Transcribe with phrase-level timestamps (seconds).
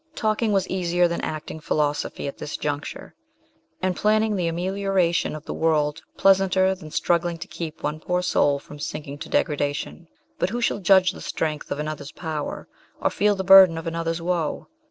[0.15, 3.13] Talking was easier than acting philosophy at this juncture,
[3.83, 3.93] and 58 MRS.
[3.93, 4.01] SHELLEY.
[4.01, 8.79] planning the amelioration of the world pleasanter than struggling to keep one poor soul from
[8.79, 10.07] sinking to degradation;
[10.39, 12.67] but who shall judge the strength of another's power,
[12.99, 14.65] or feel the burden of another's woe